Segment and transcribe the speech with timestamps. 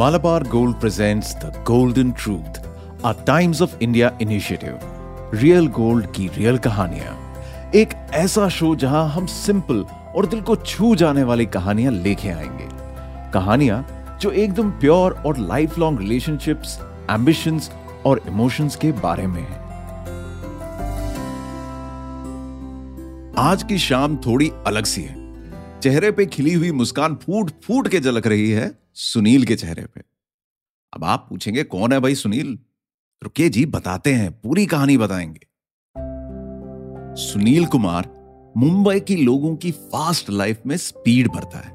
[0.00, 2.56] Malabar Gold presents The Golden Truth,
[3.06, 4.78] a Times of India initiative.
[5.34, 7.34] Real gold की real कहानियाँ।
[7.74, 9.86] एक ऐसा show जहाँ हम सिंपल
[10.16, 12.68] और दिल को छू जाने वाली कहानियाँ लेके आएँगे।
[13.32, 13.86] कहानियाँ
[14.20, 17.70] जो एकदम प्योर और लाइफ लॉन्ग रिलेशनशिप्स एम्बिशंस
[18.06, 19.58] और इमोशंस के बारे में है।
[23.38, 25.23] आज की शाम थोड़ी अलग सी है।
[25.84, 30.02] चेहरे पे खिली हुई मुस्कान फूट फूट के झलक रही है सुनील के चेहरे पे।
[30.94, 32.58] अब आप पूछेंगे, कौन है भाई सुनील?
[33.22, 35.46] रुके जी, बताते हैं, पूरी कहानी बताएँगे।
[37.22, 38.08] सुनील कुमार
[38.56, 41.72] मुंबई की लोगों की फास्ट लाइफ में स्पीड भरता है।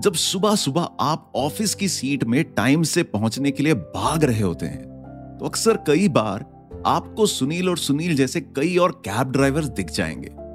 [0.00, 4.42] जब सुबह सुबह आप ऑफ़िस की सीट में टाइम से पहुँचने के लिए भाग रहे
[4.42, 4.84] होते हैं
[5.40, 6.40] तो अक्सर कई बार
[6.86, 10.45] आपको सुनील और सुनील जैसे कई और कैब ड्राइवर्स दिख जाएँगे।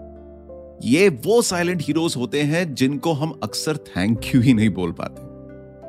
[0.84, 5.22] ये वो साइलेंट हीरोज होते हैं जिनको हम अक्सर थैंक यू ही नहीं बोल पाते।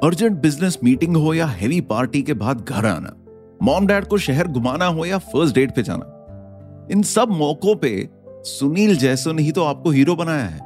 [0.06, 3.16] अर्जेंट बिज़नेस मीटिंग हो या हेवी पार्टी के बाद घर आना
[3.62, 6.19] मॉम डैड को शहर घुमाना हो या फ़र्स्ट डेट पे जाना।
[6.92, 10.58] इन सब मौकों पे सुनील जैसो ने ही तो आपको हीरो बनाया है।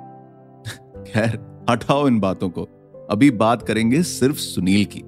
[1.04, 2.62] खैर, हटाओ इन बातों को।
[3.10, 5.00] अभी बात करेंगे सिर्फ़ सुनील की।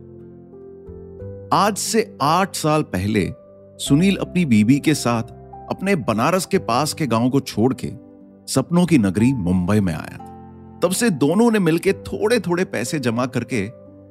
[1.52, 3.32] आज से आठ साल पहले
[3.78, 5.22] सुनील अपनी बीबी के साथ
[5.70, 8.07] अपने बनारस के पास के गाँव को छोड़ के
[8.48, 12.98] सपनों की नगरी मुंबई में आया। था तब से दोनों ने मिलकर थोड़े थोड़े पैसे
[12.98, 13.66] जमा करके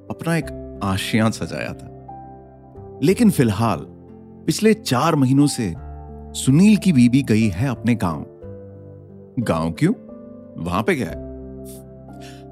[0.09, 1.93] अपना एक आशियाँ सजाया था।
[3.03, 3.79] लेकिन फ़िलहाल,
[4.45, 5.75] पिछले चार महीनों से
[6.33, 8.25] सुनील की बीबी गई है अपने गाँव।
[9.39, 9.93] गाँव क्यों?
[10.63, 11.15] वहाँ पे क्या है?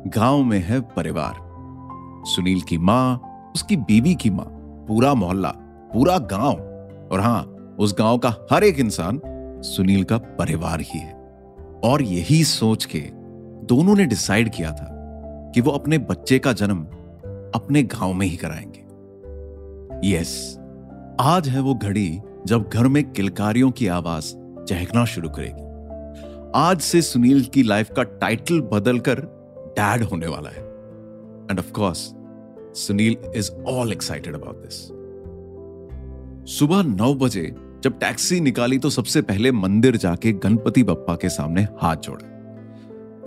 [0.10, 1.34] गाँव में है परिवार।
[2.26, 3.22] सुनील की माँ,
[3.56, 4.46] उसकी बीबी की माँ,
[4.88, 5.54] पूरा मोहल्ला,
[5.94, 6.56] पूरा गाँव।
[7.12, 7.42] और हाँ,
[7.80, 9.22] उस गाँव का हर एक इंसान
[9.62, 11.15] सुनील का परिवार ही है।
[11.84, 13.00] और यही सोच के
[13.66, 14.92] दोनों ने डिसाइड किया था
[15.56, 16.84] कि वो अपने बच्चे का जन्म
[17.56, 18.86] अपने गाँव में ही कराएँगे।
[20.14, 20.60] यस
[21.20, 24.26] आज है वो घड़ी जब घर में किलकारियों की आवाज़
[24.66, 25.66] चहकना शुरू करेगी।
[26.56, 29.20] आज से सुनील की लाइफ का टाइटल बदलकर
[29.80, 30.62] डैड होने वाला है।
[31.50, 32.14] And of course
[32.80, 34.74] Sunil is all excited about this
[36.54, 37.56] सुबह नौ बजे
[37.86, 42.26] जब टैक्सी निकाली तो सबसे पहले मंदिर जाके गणपति बप्पा के सामने हाथ जोड़े।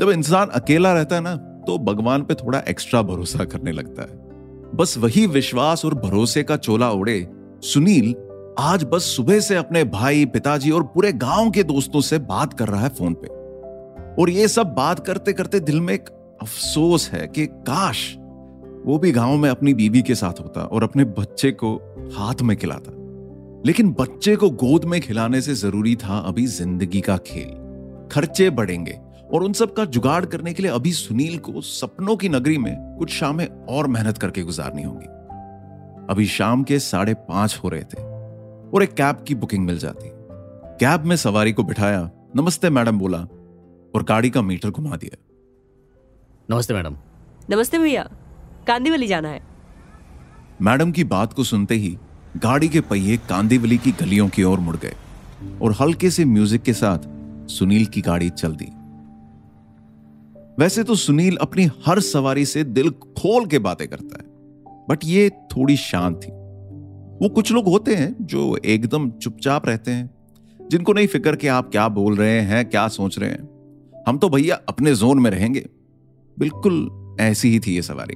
[0.00, 4.76] जब इंसान अकेला रहता है ना तो भगवान पे थोड़ा एक्स्ट्रा भरोसा करने लगता है।
[4.76, 7.28] बस वही विश्वास और भरोसे का चोला उड़े
[7.62, 8.14] सुनील
[8.58, 12.68] आज बस सुबह से अपने भाई, पिताजी और पूरे गाँव के दोस्तों से बात कर
[12.68, 13.28] रहा है फ़ोन पे।
[14.22, 16.08] और ये सब बात करते करते दिल में एक
[16.42, 18.14] अफसोस है कि काश
[18.86, 21.76] वो भी गाँव में अपनी बीवी के साथ होता और अपने बच्चे को
[22.16, 22.97] हाथ में खिलाता।
[23.66, 28.92] लेकिन बच्चे को गोद में खिलाने से ज़रूरी था अभी ज़िंदगी का खेल। खर्चे बढ़ेंगे
[29.32, 32.96] और उन सब का जुगाड़ करने के लिए अभी सुनील को सपनों की नगरी में
[32.98, 35.06] कुछ शामें और मेहनत करके गुजारनी होगी।
[36.10, 38.02] अभी शाम के साढ़े पाँच हो रहे थे
[38.70, 40.10] और एक कैब की बुकिंग मिल जाती।
[40.80, 43.18] कैब में सवारी को बिठाया नमस्ते मैडम बोला
[43.94, 45.16] और गाड़ी का मीटर घुमा दिया।
[46.50, 46.96] नमस्ते मैडम।
[47.50, 48.08] नमस्ते भैया
[48.66, 49.40] कांदीवली जाना है।
[50.62, 51.96] मैडम की बात को सुनते ही
[52.42, 54.94] गाड़ी के पहिए कांदीवली की गलियों की ओर मुड़ गए
[55.62, 56.98] और हल्के से म्यूज़िक के साथ
[57.48, 58.68] सुनील की गाड़ी चल दी।
[60.58, 64.26] वैसे तो सुनील अपनी हर सवारी से दिल खोल के बातें करता है
[64.90, 66.30] बट ये थोड़ी शांत थी।
[67.22, 70.10] वो कुछ लोग होते हैं जो एकदम चुपचाप रहते हैं,
[70.60, 74.28] जिनको नहीं फ़िक्र कि आप क्या बोल रहे हैं, क्या सोच रहे हैं। हम तो
[74.28, 75.66] भैया अपने जोन में रहेंगे।
[76.38, 78.14] बिल्कुल ऐसी ही थी ये सवारी।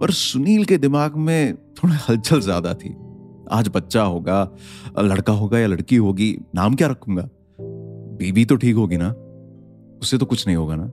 [0.00, 2.96] पर सुनील के दिमाग में थोड़ा हलचल ज़्यादा थी।
[3.50, 4.56] आज बच्चा होगा,
[4.98, 7.28] लड़का होगा या लड़की होगी, नाम क्या रखूँगा?
[8.18, 9.10] बीबी तो ठीक होगी ना?
[10.02, 10.90] उससे तो कुछ नहीं होगा ना?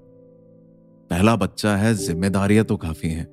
[1.10, 3.28] पहला बच्चा है, जिम्मेदारियाँ तो काफ़ी हैं।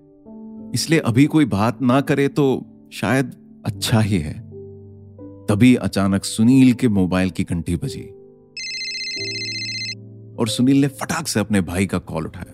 [0.74, 3.34] इसलिए अभी कोई बात ना करे तो शायद
[3.66, 4.34] अच्छा ही है।
[5.46, 8.02] तभी अचानक सुनील के मोबाइल की घंटी बजी।
[10.38, 12.52] और सुनील ने फटाक से अपने भाई का कॉल उठाया।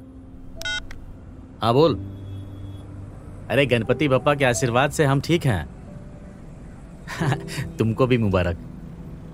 [1.62, 2.19] हाँ बोल।
[3.50, 5.68] अरे, गणपति बप्पा के आशीर्वाद से हम ठीक हैं।
[7.76, 8.58] तुमको भी मुबारक।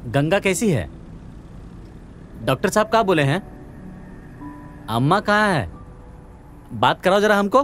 [0.07, 0.91] गंगा कैसी है?
[2.45, 3.57] डॉक्टर साहब कहा बोले हैं?
[4.87, 5.73] अम्मा कहाँ है?
[6.73, 7.63] बात कराओ जरा हमको।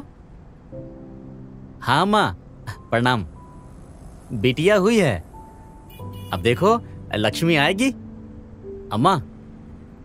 [1.80, 2.36] हाँ अम्मा।
[2.90, 3.26] प्रणाम।
[4.32, 5.24] बिटिया हुई है।
[6.32, 6.80] अब देखो,
[7.14, 7.90] लक्ष्मी आएगी।
[8.92, 9.22] अम्मा,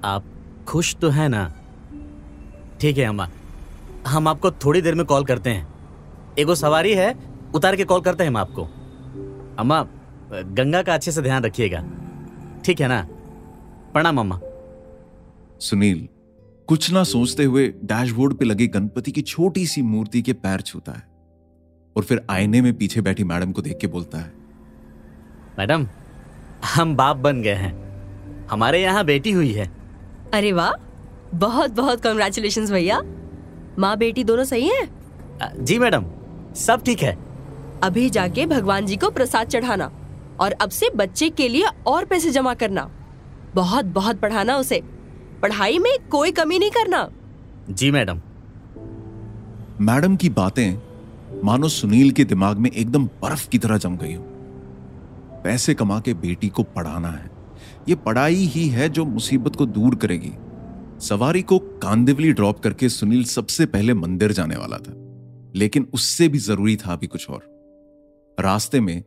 [0.04, 0.24] आप
[0.68, 1.54] खुश तो है ना?
[2.82, 3.28] ठीक है, अम्मा।
[4.08, 5.77] हम आपको थोड़ी देर में कॉल करते हैं।
[6.40, 7.14] एगो सवारी है
[7.56, 8.64] उतार के कॉल करते हैं हम आपको।
[9.60, 9.82] अम्मा
[10.32, 11.84] गंगा का अच्छे से ध्यान रखिएगा।
[12.66, 13.02] ठीक है ना?
[13.94, 14.40] प्रणाम अम्मा।
[15.60, 16.08] सुनील
[16.68, 20.92] कुछ ना सोचते हुए डैशबोर्ड पे लगे गणपति की छोटी सी मूर्ति के पैर छूता
[20.92, 21.04] है
[21.96, 24.32] और फिर आईने में पीछे बैठी मैडम को देख के बोलता है
[25.60, 25.88] मैडम
[26.76, 27.74] हम बाप बन गए हैं।
[28.48, 29.70] हमारे यहाँ बेटी हुई है।
[30.34, 30.72] अरे वाह
[31.36, 33.02] बहुत बहुत कॉन्ग्रेचुलेशन भैया।
[33.80, 34.88] माँ बेटी दोनों सही है?
[35.56, 36.06] जी मैडम।
[36.58, 37.18] सब ठीक है।
[37.84, 39.92] अभी जाके भगवान जी को प्रसाद चढ़ाना
[40.40, 42.90] और अब से बच्चे के लिए और पैसे जमा करना।
[43.56, 44.82] बहुत बहुत पढ़ाना उसे।
[45.42, 47.10] पढ़ाई में कोई कमी नहीं करना।
[47.70, 48.22] जी मैडम।
[49.82, 50.78] मैडम की बातें
[51.44, 54.24] मानो सुनील के दिमाग में एकदम बर्फ़ की तरह जम गई हो।
[55.44, 57.30] पैसे कमा के बेटी को पढ़ाना है।
[57.90, 60.32] ये पढ़ाई ही है जो मुसीबत को दूर करेगी।
[61.00, 65.07] सवारी को कांदिवली ड्रॉप करके सुनील सबसे पहले मंदिर जाने वाला था।
[65.56, 69.04] लेकिन उससे भी ज़रूरी था अभी कुछ और। रास्ते में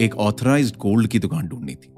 [0.00, 1.92] एक ऑथराइज गोल्ड की दुकान ढूंढनी थी।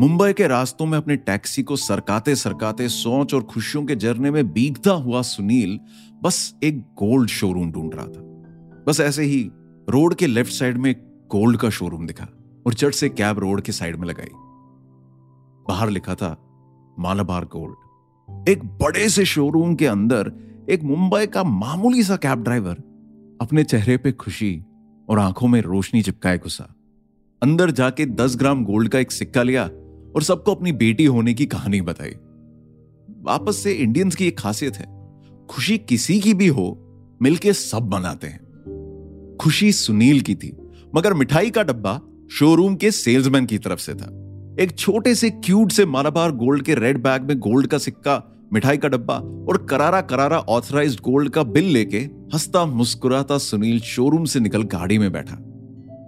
[0.00, 4.52] मुंबई के रास्तों में अपने टैक्सी को सरकाते सरकाते सोच और खुशियों के जर्ने में
[4.52, 5.78] बीगता हुआ सुनील
[6.22, 8.22] बस एक गोल्ड शोरूम ढूंढ रहा था।
[8.88, 9.42] बस ऐसे ही
[9.88, 10.94] रोड के लेफ़्ट साइड में
[11.30, 12.28] गोल्ड का शोरूम दिखा
[12.66, 14.30] और चट से कैब रोड के साइड में लगाई।
[15.68, 16.36] बाहर लिखा था,
[16.98, 20.32] मालाबार गोल्ड एक बड़े से शोरूम के अंदर
[20.70, 22.74] एक मुंबई का मामूली सा कैब ड्राइवर
[23.40, 24.62] अपने चेहरे पे खुशी
[25.08, 26.74] और आँखों में रोशनी चिपकाए घुसा
[27.42, 29.64] अंदर जाके दस ग्राम गोल्ड का एक सिक्का लिया
[30.16, 32.10] और सबको अपनी बेटी होने की कहानी बताई।
[33.20, 34.86] वापस से इंडियंस की एक खासियत है,
[35.48, 36.78] खुशी किसी की भी हो,
[37.22, 38.40] मिलके सब बनाते हैं।
[39.40, 40.56] खुशी सुनील की थी,
[40.96, 44.06] मगर मिठाई का डब्बा शोरूम के सेल्समैन की तरफ़ से था।
[44.60, 48.76] एक छोटे से क्यूट से मालाबार गोल्ड के रेड बैग में गोल्ड का सिक्का मिठाई
[48.76, 49.14] का डब्बा
[49.48, 54.98] और करारा करारा ऑथराइज गोल्ड का बिल लेके हंसता मुस्कुराता सुनील शोरूम से निकल गाड़ी
[54.98, 55.36] में बैठा।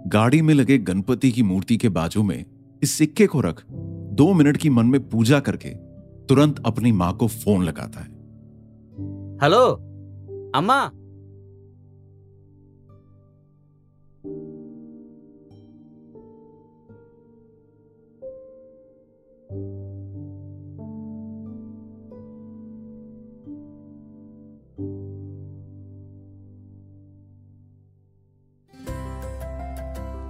[0.07, 2.45] गाड़ी में लगे गणपति की मूर्ति के बाजू में
[2.83, 3.63] इस सिक्के को रख,
[4.11, 5.69] दो मिनट की मन में पूजा करके
[6.25, 8.07] तुरंत अपनी माँ को फ़ोन लगाता है।
[9.43, 9.65] हेलो,
[10.55, 10.91] अम्मा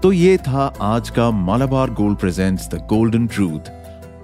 [0.03, 3.69] तो ये था आज का Malabar gold presents the golden truth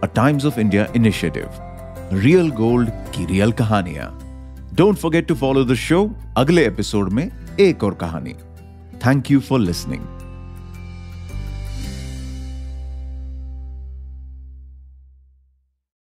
[0.04, 1.50] a Times of India initiative
[2.13, 4.07] real gold की रियल कहानियाँ।
[4.74, 6.00] Don't forget to follow the show
[6.38, 7.30] अगले एपिसोड में
[7.60, 8.33] एक और कहानी।
[9.06, 10.01] Thank you for listening